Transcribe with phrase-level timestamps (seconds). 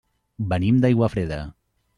[0.53, 1.39] Venim d'Aiguafreda.